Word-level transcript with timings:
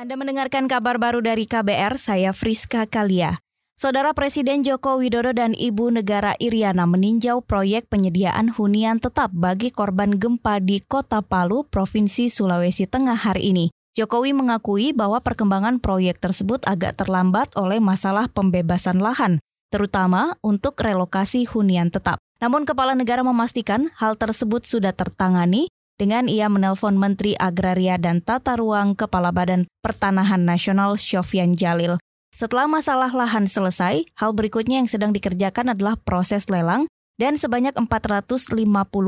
Anda 0.00 0.16
mendengarkan 0.16 0.64
kabar 0.64 0.96
baru 0.96 1.20
dari 1.20 1.44
KBR, 1.44 2.00
saya 2.00 2.32
Friska 2.32 2.88
Kalia. 2.88 3.36
Saudara 3.76 4.16
Presiden 4.16 4.64
Joko 4.64 4.96
Widodo 4.96 5.36
dan 5.36 5.52
Ibu 5.52 5.92
Negara 5.92 6.32
Iriana 6.40 6.88
meninjau 6.88 7.44
proyek 7.44 7.84
penyediaan 7.92 8.48
hunian 8.48 8.96
tetap 8.96 9.28
bagi 9.36 9.68
korban 9.68 10.16
gempa 10.16 10.56
di 10.64 10.80
Kota 10.80 11.20
Palu, 11.20 11.68
Provinsi 11.68 12.32
Sulawesi 12.32 12.88
Tengah 12.88 13.12
hari 13.12 13.52
ini. 13.52 13.66
Jokowi 13.92 14.32
mengakui 14.32 14.96
bahwa 14.96 15.20
perkembangan 15.20 15.84
proyek 15.84 16.16
tersebut 16.16 16.64
agak 16.64 16.96
terlambat 16.96 17.52
oleh 17.60 17.76
masalah 17.76 18.32
pembebasan 18.32 19.04
lahan, 19.04 19.36
terutama 19.68 20.32
untuk 20.40 20.80
relokasi 20.80 21.44
hunian 21.44 21.92
tetap. 21.92 22.16
Namun 22.40 22.64
kepala 22.64 22.96
negara 22.96 23.20
memastikan 23.20 23.92
hal 24.00 24.16
tersebut 24.16 24.64
sudah 24.64 24.96
tertangani 24.96 25.68
dengan 26.00 26.32
ia 26.32 26.48
menelpon 26.48 26.96
Menteri 26.96 27.36
Agraria 27.36 28.00
dan 28.00 28.24
Tata 28.24 28.56
Ruang 28.56 28.96
Kepala 28.96 29.36
Badan 29.36 29.68
Pertanahan 29.84 30.40
Nasional 30.40 30.96
Syofian 30.96 31.60
Jalil. 31.60 32.00
Setelah 32.32 32.64
masalah 32.64 33.12
lahan 33.12 33.44
selesai, 33.44 34.08
hal 34.16 34.30
berikutnya 34.32 34.80
yang 34.80 34.88
sedang 34.88 35.12
dikerjakan 35.12 35.76
adalah 35.76 36.00
proses 36.00 36.48
lelang 36.48 36.88
dan 37.20 37.36
sebanyak 37.36 37.76
450 37.76 38.56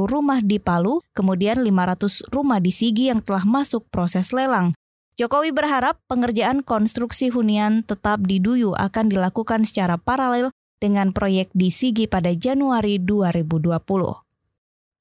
rumah 0.05 0.45
di 0.45 0.61
Palu, 0.61 1.01
kemudian 1.17 1.65
500 1.65 2.29
rumah 2.29 2.61
di 2.61 2.69
Sigi 2.69 3.09
yang 3.09 3.25
telah 3.25 3.49
masuk 3.49 3.89
proses 3.89 4.37
lelang. 4.37 4.77
Jokowi 5.17 5.49
berharap 5.49 5.97
pengerjaan 6.13 6.61
konstruksi 6.61 7.33
hunian 7.33 7.89
tetap 7.89 8.21
di 8.29 8.37
Duyu 8.37 8.77
akan 8.77 9.09
dilakukan 9.09 9.65
secara 9.65 9.97
paralel 9.97 10.53
dengan 10.77 11.17
proyek 11.17 11.49
di 11.57 11.73
Sigi 11.73 12.05
pada 12.05 12.37
Januari 12.37 13.01
2020. 13.01 13.81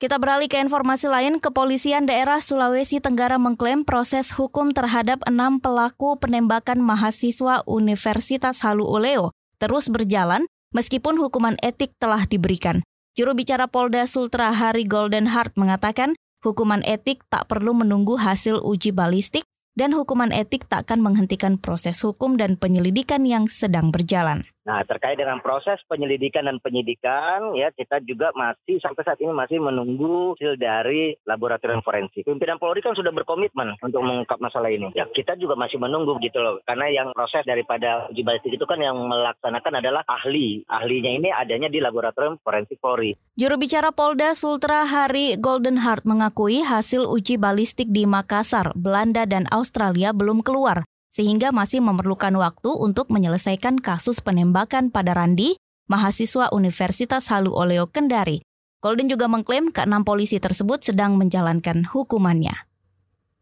Kita 0.02 0.18
beralih 0.18 0.50
ke 0.50 0.58
informasi 0.58 1.14
lain, 1.14 1.38
Kepolisian 1.38 2.10
Daerah 2.10 2.41
Sulawesi 2.41 2.98
Tenggara 2.98 3.38
mengklaim 3.38 3.86
proses 3.86 4.34
hukum 4.34 4.74
terhadap 4.74 5.22
enam 5.30 5.62
pelaku 5.62 6.18
penembakan 6.18 6.82
mahasiswa 6.82 7.62
Universitas 7.70 8.66
Halu 8.66 8.82
Oleo 8.82 9.30
terus 9.62 9.93
berjalan 9.93 10.49
meskipun 10.74 11.21
hukuman 11.21 11.54
etik 11.62 11.93
telah 12.02 12.26
diberikan. 12.26 12.82
Juru 13.13 13.38
bicara 13.38 13.70
Polda 13.70 14.10
Sultra 14.10 14.49
Hari 14.49 14.90
Golden 14.90 15.30
Heart 15.30 15.54
mengatakan 15.62 16.18
hukuman 16.41 16.82
etik 16.82 17.21
tak 17.30 17.46
perlu 17.46 17.77
menunggu 17.77 18.18
hasil 18.18 18.58
uji 18.58 18.90
balistik 18.98 19.46
dan 19.77 19.93
hukuman 19.93 20.34
etik 20.34 20.65
tak 20.65 20.90
akan 20.90 21.05
menghentikan 21.05 21.62
proses 21.62 22.02
hukum 22.02 22.41
dan 22.41 22.58
penyelidikan 22.58 23.21
yang 23.30 23.46
sedang 23.46 23.93
berjalan. 23.93 24.41
Nah, 24.62 24.85
terkait 24.85 25.17
dengan 25.17 25.41
proses 25.41 25.81
penyelidikan 25.90 26.45
dan 26.45 26.62
penyidikan, 26.62 27.57
ya 27.57 27.73
kita 27.73 27.98
juga 28.05 28.29
masih 28.37 28.77
sampai 28.77 29.01
saat 29.01 29.18
ini 29.18 29.34
masih 29.34 29.57
menunggu 29.57 30.37
hasil 30.37 30.53
dari 30.53 31.18
laboratorium 31.26 31.81
forensik. 31.81 32.29
Pimpinan 32.29 32.62
Polri 32.62 32.85
kan 32.85 32.93
sudah 32.93 33.09
berkomitmen 33.09 33.73
untuk 33.81 34.05
mengungkap 34.05 34.37
masalah 34.37 34.70
ini. 34.70 34.93
Ya, 34.93 35.09
kita 35.09 35.34
juga 35.34 35.57
masih 35.57 35.81
menunggu 35.81 36.21
gitu 36.21 36.37
loh, 36.37 36.62
karena 36.62 36.93
yang 36.93 37.09
proses 37.18 37.41
daripada 37.41 38.05
uji 38.13 38.21
balistik 38.21 38.53
itu 38.53 38.65
kan 38.70 38.77
yang 38.77 39.01
melaksanakan 39.01 39.81
adalah 39.81 40.05
ahli. 40.05 40.62
Ahlinya 40.70 41.09
ini 41.09 41.29
adanya 41.34 41.65
di 41.65 41.81
laboratorium 41.81 42.37
forensik 42.46 42.77
Polri. 42.77 43.18
Juru 43.34 43.57
bicara 43.57 43.90
Polda 43.90 44.37
Sultra 44.37 44.85
Hari 44.85 45.41
Golden 45.41 45.81
Heart 45.81 46.05
mengakui 46.05 46.62
hasil 46.62 47.09
uji 47.09 47.41
balistik 47.41 47.90
di 47.90 48.05
Makassar, 48.05 48.77
Belanda, 48.77 49.25
dan 49.25 49.49
Australia 49.49 50.13
belum 50.13 50.46
keluar 50.46 50.85
sehingga 51.12 51.51
masih 51.51 51.84
memerlukan 51.84 52.31
waktu 52.40 52.71
untuk 52.71 53.12
menyelesaikan 53.12 53.77
kasus 53.84 54.23
penembakan 54.23 54.90
pada 54.90 55.12
Randi, 55.12 55.59
mahasiswa 55.91 56.49
Universitas 56.55 57.27
Halu 57.27 57.51
Oleo 57.51 57.91
Kendari. 57.91 58.40
Golden 58.81 59.12
juga 59.12 59.29
mengklaim 59.29 59.70
keenam 59.70 60.01
polisi 60.01 60.41
tersebut 60.41 60.81
sedang 60.81 61.20
menjalankan 61.20 61.85
hukumannya. 61.85 62.65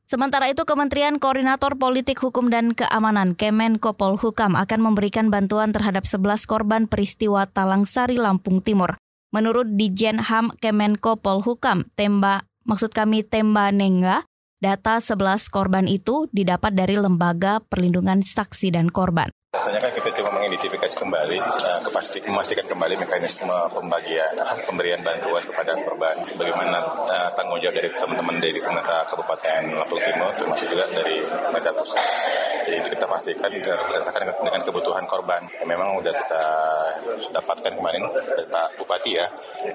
Sementara 0.09 0.50
itu, 0.50 0.66
Kementerian 0.66 1.22
Koordinator 1.22 1.78
Politik 1.78 2.17
Hukum 2.26 2.50
dan 2.50 2.73
Keamanan 2.73 3.38
Kemenko 3.38 3.94
Polhukam 3.94 4.58
akan 4.58 4.81
memberikan 4.81 5.30
bantuan 5.30 5.70
terhadap 5.70 6.09
11 6.09 6.50
korban 6.50 6.89
peristiwa 6.89 7.45
Talang 7.45 7.86
Sari, 7.86 8.17
Lampung 8.17 8.66
Timur. 8.66 8.98
Menurut 9.30 9.70
Dijen 9.78 10.17
HAM 10.17 10.58
Kemenko 10.58 11.21
Polhukam, 11.21 11.86
Temba, 11.94 12.42
maksud 12.65 12.89
kami 12.89 13.21
Temba 13.21 13.70
Nengga, 13.70 14.26
Data 14.59 14.99
11 14.99 15.47
korban 15.47 15.87
itu 15.87 16.27
didapat 16.36 16.75
dari 16.75 16.99
Lembaga 16.99 17.64
Perlindungan 17.64 18.20
Saksi 18.20 18.75
dan 18.75 18.92
Korban. 18.92 19.31
Biasanya 19.49 19.82
kan 19.82 19.92
kita 19.98 20.14
cuma 20.14 20.30
mengidentifikasi 20.37 20.93
kembali, 20.93 21.42
uh, 21.42 21.82
memastikan 22.30 22.70
kembali 22.70 23.02
mekanisme 23.02 23.49
pembagian, 23.73 24.37
uh, 24.37 24.61
pemberian 24.61 25.02
bantuan 25.02 25.42
kepada 25.42 25.73
korban. 25.73 26.21
Bagaimana 26.37 26.77
uh, 27.10 27.33
tanggung 27.33 27.58
jawab 27.58 27.82
dari 27.82 27.89
teman-teman 27.89 28.38
dari 28.38 28.61
pemerintah 28.61 29.09
Kabupaten 29.09 29.73
Lampung 29.73 30.05
Timur, 30.05 30.30
termasuk 30.38 30.70
juga 30.70 30.86
dari 30.93 31.26
pemerintah 31.26 31.73
pusat. 31.73 32.05
Jadi 32.70 32.77
kita 32.93 33.05
pastikan 33.09 33.49
berdasarkan 33.49 34.27
dengan 34.38 34.61
kebutuhan 34.70 35.05
korban. 35.09 35.42
Memang 35.65 35.98
sudah 35.98 36.14
kita 36.14 36.43
dapatkan 37.33 37.73
kemarin 37.73 38.05
dari 38.05 38.45
Pak 38.54 38.67
Bupati 38.77 39.11
ya, 39.17 39.26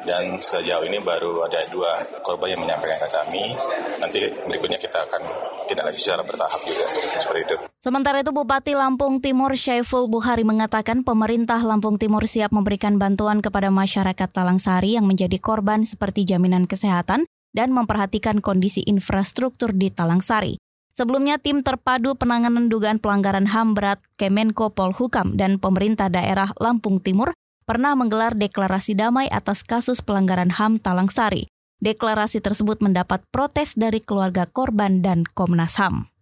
dan 0.06 0.38
sejauh 0.38 0.86
ini 0.86 1.02
baru 1.02 1.50
ada 1.50 1.66
dua 1.74 1.98
korban 2.22 2.54
yang 2.54 2.62
menyampaikan 2.62 3.02
ke 3.02 3.10
kami. 3.10 3.50
Nanti 3.98 4.22
berikutnya 4.46 4.78
kita 4.78 5.02
akan 5.10 5.22
tidak 5.66 5.90
lagi 5.90 5.98
secara 5.98 6.22
bertahap 6.22 6.62
juga 6.62 6.86
seperti 7.18 7.42
itu. 7.42 7.73
Sementara 7.84 8.24
itu 8.24 8.32
Bupati 8.32 8.72
Lampung 8.72 9.20
Timur 9.20 9.52
Syaiful 9.52 10.08
Buhari 10.08 10.40
mengatakan 10.40 11.04
pemerintah 11.04 11.60
Lampung 11.60 12.00
Timur 12.00 12.24
siap 12.24 12.48
memberikan 12.48 12.96
bantuan 12.96 13.44
kepada 13.44 13.68
masyarakat 13.68 14.24
Talangsari 14.24 14.96
yang 14.96 15.04
menjadi 15.04 15.36
korban 15.36 15.84
seperti 15.84 16.24
jaminan 16.24 16.64
kesehatan 16.64 17.28
dan 17.52 17.76
memperhatikan 17.76 18.40
kondisi 18.40 18.80
infrastruktur 18.88 19.76
di 19.76 19.92
Talangsari. 19.92 20.56
Sebelumnya, 20.96 21.36
tim 21.36 21.60
terpadu 21.60 22.16
penanganan 22.16 22.72
dugaan 22.72 22.96
pelanggaran 23.04 23.52
HAM 23.52 23.76
berat 23.76 24.00
Kemenko 24.16 24.72
Polhukam 24.72 25.36
dan 25.36 25.60
pemerintah 25.60 26.08
daerah 26.08 26.56
Lampung 26.56 27.04
Timur 27.04 27.36
pernah 27.68 27.92
menggelar 27.92 28.32
deklarasi 28.32 28.96
damai 28.96 29.28
atas 29.28 29.60
kasus 29.60 30.00
pelanggaran 30.00 30.48
HAM 30.48 30.80
Talangsari. 30.80 31.52
Deklarasi 31.84 32.40
tersebut 32.40 32.80
mendapat 32.80 33.20
protes 33.28 33.76
dari 33.76 34.00
keluarga 34.00 34.48
korban 34.48 35.04
dan 35.04 35.28
Komnas 35.28 35.76
HAM. 35.76 36.13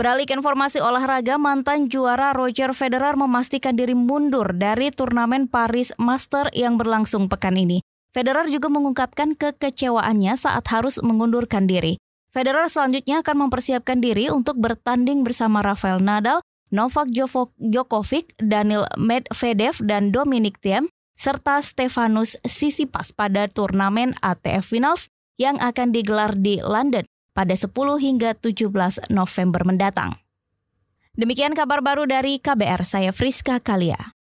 Beralih 0.00 0.24
ke 0.24 0.32
informasi 0.32 0.80
olahraga, 0.80 1.36
mantan 1.36 1.92
juara 1.92 2.32
Roger 2.32 2.72
Federer 2.72 3.20
memastikan 3.20 3.76
diri 3.76 3.92
mundur 3.92 4.56
dari 4.56 4.88
turnamen 4.88 5.44
Paris 5.44 5.92
Master 6.00 6.48
yang 6.56 6.80
berlangsung 6.80 7.28
pekan 7.28 7.60
ini. 7.60 7.84
Federer 8.08 8.48
juga 8.48 8.72
mengungkapkan 8.72 9.36
kekecewaannya 9.36 10.40
saat 10.40 10.64
harus 10.72 10.96
mengundurkan 11.04 11.68
diri. 11.68 12.00
Federer 12.32 12.72
selanjutnya 12.72 13.20
akan 13.20 13.44
mempersiapkan 13.44 14.00
diri 14.00 14.32
untuk 14.32 14.56
bertanding 14.56 15.20
bersama 15.20 15.60
Rafael 15.60 16.00
Nadal, 16.00 16.40
Novak 16.72 17.12
Djokovic, 17.12 18.32
Daniel 18.40 18.88
Medvedev, 18.96 19.84
dan 19.84 20.16
Dominic 20.16 20.64
Thiem, 20.64 20.88
serta 21.20 21.60
Stefanus 21.60 22.40
Tsitsipas 22.40 23.12
pada 23.12 23.52
turnamen 23.52 24.16
ATF 24.24 24.64
Finals 24.64 25.12
yang 25.36 25.60
akan 25.60 25.92
digelar 25.92 26.32
di 26.40 26.56
London 26.64 27.04
pada 27.32 27.54
10 27.56 27.70
hingga 27.98 28.36
17 28.36 29.10
November 29.10 29.62
mendatang. 29.64 30.20
Demikian 31.16 31.58
kabar 31.58 31.82
baru 31.82 32.06
dari 32.06 32.38
KBR, 32.38 32.86
saya 32.86 33.10
Friska 33.10 33.58
Kalia. 33.58 34.19